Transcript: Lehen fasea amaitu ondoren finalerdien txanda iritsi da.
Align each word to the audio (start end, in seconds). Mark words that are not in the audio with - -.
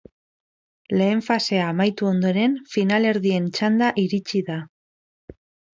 Lehen 1.01 1.21
fasea 1.27 1.67
amaitu 1.73 2.09
ondoren 2.13 2.57
finalerdien 2.73 3.47
txanda 3.59 3.95
iritsi 4.07 4.47
da. 4.51 4.61